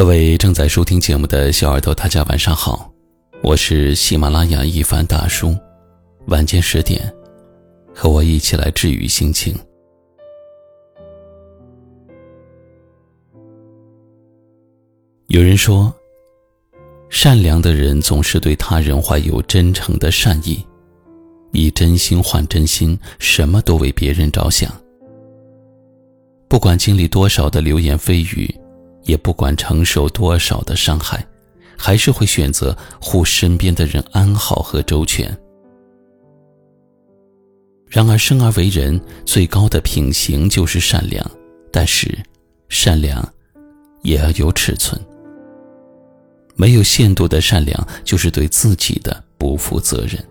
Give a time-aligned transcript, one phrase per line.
[0.00, 2.90] 各位正在收听节目的小耳朵，大家晚上好，
[3.42, 5.54] 我是喜马拉雅一凡大叔。
[6.28, 7.12] 晚间十点，
[7.94, 9.54] 和我一起来治愈心情。
[15.26, 15.94] 有人说，
[17.10, 20.64] 善良的人总是对他人怀有真诚的善意，
[21.52, 24.72] 以真心换真心，什么都为别人着想。
[26.48, 28.50] 不管经历多少的流言蜚语。
[29.04, 31.26] 也不管承受多少的伤害，
[31.76, 35.36] 还是会选择护身边的人安好和周全。
[37.86, 41.28] 然而，生而为人最高的品行就是善良，
[41.72, 42.16] 但是，
[42.68, 43.26] 善良
[44.02, 45.00] 也要有尺寸。
[46.54, 50.22] 没有限度的善良，就是对自己的不负责任。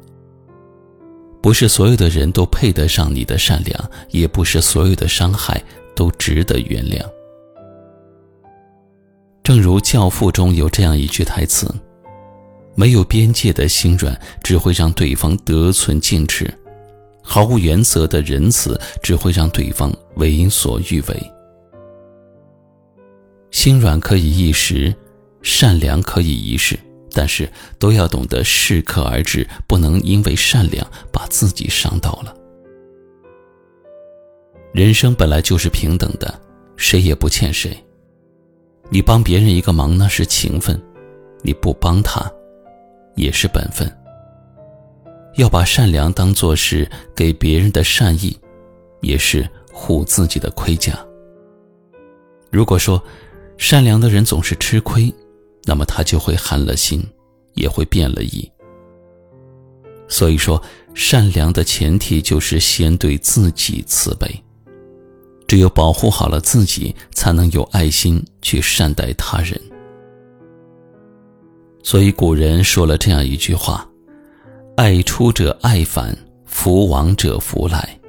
[1.42, 5.62] 不是所有的人都配得上你的善良，也不是所有的伤害
[5.96, 7.04] 都值得原谅。
[9.50, 11.74] 正如《教父》中有这样一句台词
[12.78, 16.46] ：“没有边界的心软，只会让对方得寸进尺；
[17.24, 21.32] 毫无原则的仁慈，只会让对方为所欲为。”
[23.50, 24.94] 心软可以一时，
[25.42, 26.78] 善良可以一世，
[27.12, 32.32] 但是都要懂得适可而止，不能因为善良把自己伤到了。
[34.74, 36.40] 人生本来就是平等的，
[36.78, 37.76] 谁也不欠谁。
[38.90, 40.80] 你帮别人一个忙那是情分，
[41.42, 42.32] 你不帮他，
[43.16, 43.90] 也是本分。
[45.36, 48.36] 要把善良当做是给别人的善意，
[49.02, 50.98] 也是护自己的盔甲。
[52.50, 53.02] 如果说
[53.58, 55.14] 善良的人总是吃亏，
[55.66, 57.06] 那么他就会寒了心，
[57.54, 58.52] 也会变了意。
[60.08, 60.60] 所以说，
[60.96, 64.44] 善良的前提就是先对自己慈悲。
[65.50, 69.60] 只有保护好了自己，才能有爱心去善待他人。
[71.84, 73.90] 所以古人说了这样一句话
[74.78, 76.16] ：“爱出者爱返，
[76.46, 78.00] 福往者福来。”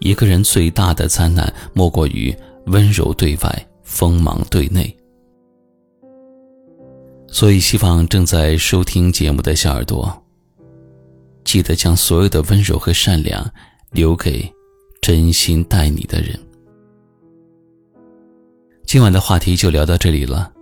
[0.00, 2.34] 一个人最大的灾难，莫过于
[2.66, 4.92] 温柔对外，锋芒对内。
[7.28, 10.12] 所以，希望正在收听节目的小耳朵，
[11.44, 13.48] 记得将所有的温柔和善良
[13.92, 14.55] 留给。
[15.06, 16.36] 真心待你的人。
[18.84, 20.52] 今晚的话题就聊到这里了，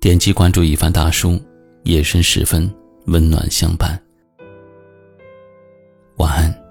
[0.00, 1.40] 点击关注一番大叔，
[1.84, 2.68] 夜深时分
[3.06, 3.96] 温暖相伴。
[6.16, 6.63] 晚安。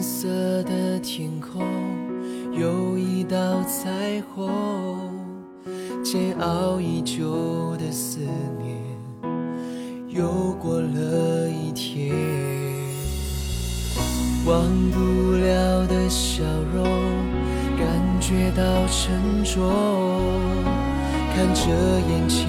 [0.00, 1.60] 蓝色的天空
[2.58, 4.50] 有一道彩虹，
[6.02, 8.20] 煎熬已久的思
[8.58, 8.78] 念
[10.08, 12.16] 又过了一天，
[14.46, 16.44] 忘不了的笑
[16.74, 16.82] 容，
[17.76, 19.70] 感觉到沉重，
[21.34, 21.70] 看着
[22.08, 22.48] 眼前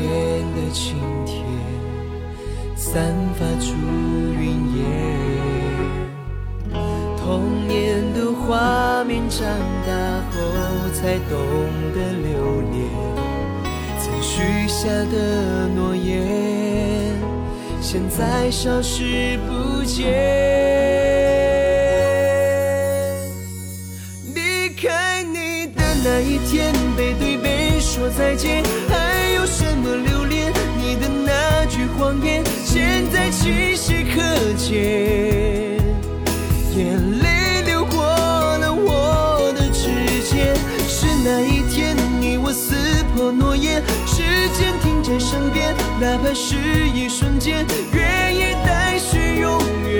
[0.55, 0.95] 的晴
[1.25, 1.43] 天
[2.77, 3.75] 散发出
[4.39, 5.70] 云烟。
[7.31, 9.47] 童年的画面，长
[9.87, 9.93] 大
[10.31, 10.41] 后
[10.93, 11.39] 才懂
[11.95, 12.83] 得留恋。
[13.97, 17.15] 曾许下的诺言，
[17.79, 20.11] 现在消失不见。
[24.35, 30.51] 离开你的那一天，背对背说再见，还有什么留恋？
[30.77, 34.21] 你的那句谎言，现在清晰可
[34.57, 35.70] 见。
[36.75, 39.89] 眼泪流过了我的指
[40.23, 40.55] 尖，
[40.87, 42.75] 是那一天你我撕
[43.13, 44.23] 破诺言，时
[44.57, 46.55] 间停在身边，哪怕是
[46.95, 49.90] 一瞬间，愿意待续永远。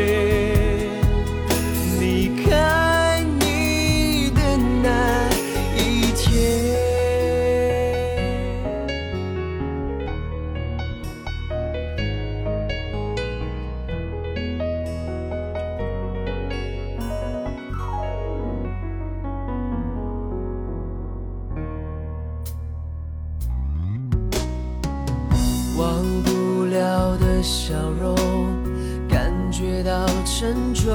[27.41, 28.15] 笑容，
[29.09, 30.93] 感觉到沉重。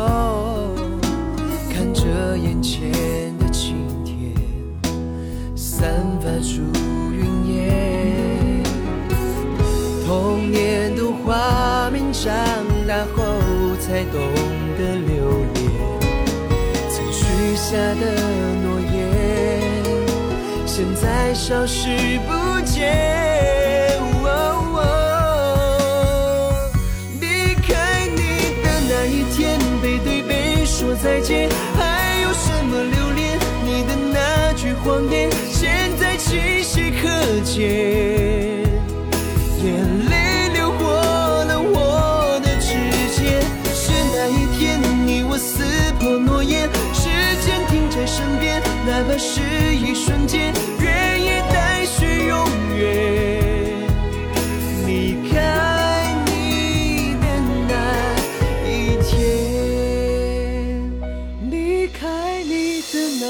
[1.73, 2.91] 看着眼前
[3.39, 4.33] 的晴天，
[5.57, 5.91] 散
[6.21, 6.63] 发出
[7.13, 8.63] 云烟。
[10.07, 12.33] 童年的画面，长
[12.87, 13.25] 大后
[13.81, 14.21] 才懂
[14.79, 15.59] 得留恋。
[16.89, 18.03] 曾许下的
[18.63, 19.05] 诺言，
[20.65, 22.56] 现在消失不
[31.07, 33.39] 再见，还有什么留恋？
[33.65, 37.09] 你的那句谎言，现在清晰可
[37.45, 37.63] 见。
[39.63, 42.75] 眼泪流过了我的指
[43.15, 43.41] 尖，
[43.73, 45.63] 是那一天你我撕
[46.01, 47.09] 破诺言，时
[47.47, 52.37] 间停在身边，哪怕是一瞬间，愿意带去永
[52.77, 53.16] 远。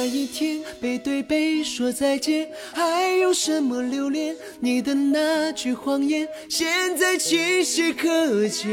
[0.06, 4.34] 一天，背对背说再见，还有什么留恋？
[4.60, 8.66] 你的那句谎言，现在清晰可见。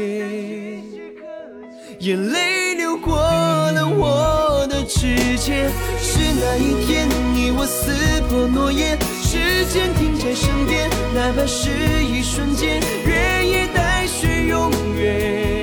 [2.00, 5.70] 眼泪流过了我的指尖，
[6.00, 7.92] 是那一天你我撕
[8.28, 11.70] 破诺言，时间停在身边，哪怕是
[12.04, 15.53] 一瞬间，愿意带去永远。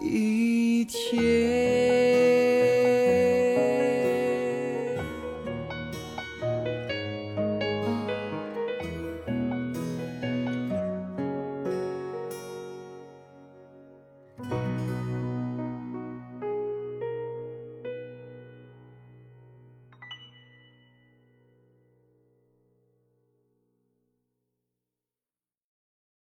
[0.00, 1.90] 一天。